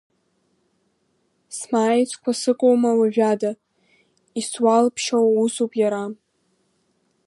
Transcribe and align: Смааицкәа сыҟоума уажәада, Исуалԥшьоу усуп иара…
Смааицкәа 1.57 2.31
сыҟоума 2.39 2.91
уажәада, 2.99 3.51
Исуалԥшьоу 4.39 5.27
усуп 5.43 5.71
иара… 5.81 6.03